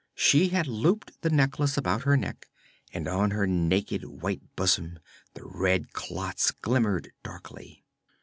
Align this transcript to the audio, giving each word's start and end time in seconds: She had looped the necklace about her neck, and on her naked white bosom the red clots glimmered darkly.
She 0.15 0.47
had 0.47 0.65
looped 0.65 1.21
the 1.21 1.29
necklace 1.29 1.77
about 1.77 2.05
her 2.05 2.17
neck, 2.17 2.47
and 2.91 3.07
on 3.07 3.29
her 3.29 3.45
naked 3.45 4.03
white 4.03 4.41
bosom 4.55 4.97
the 5.35 5.45
red 5.45 5.93
clots 5.93 6.49
glimmered 6.49 7.11
darkly. 7.21 7.83